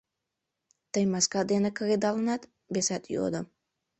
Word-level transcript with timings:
—Тый 0.91 1.03
маска 1.11 1.41
дене 1.51 1.69
кредалынат?— 1.77 2.41
весат 2.73 3.03
йодо. 3.15 3.41